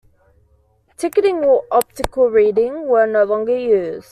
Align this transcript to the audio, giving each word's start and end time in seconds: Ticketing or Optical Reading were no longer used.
Ticketing 0.97 1.43
or 1.45 1.65
Optical 1.71 2.31
Reading 2.31 2.87
were 2.87 3.05
no 3.05 3.23
longer 3.23 3.55
used. 3.55 4.09